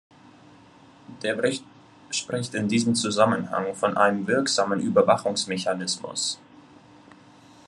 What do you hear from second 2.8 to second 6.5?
Zusammenhang von einem wirksamen Überwachungsmechanismus.